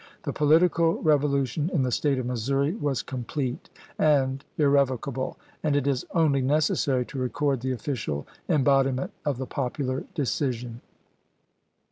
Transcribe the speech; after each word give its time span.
The 0.23 0.33
political 0.33 0.99
revolution 1.03 1.69
in 1.71 1.83
the 1.83 1.91
State 1.91 2.17
of 2.17 2.25
Missouri 2.25 2.73
was 2.73 3.03
complete 3.03 3.69
and 3.99 4.43
irrevocable, 4.57 5.37
and 5.61 5.75
it 5.75 5.85
is 5.85 6.07
only 6.15 6.41
necessary 6.41 7.05
to 7.05 7.19
record 7.19 7.61
the 7.61 7.73
official 7.73 8.25
embod 8.49 8.85
iment 8.91 9.11
of 9.25 9.37
the 9.37 9.45
popular 9.45 10.05
decision. 10.15 10.81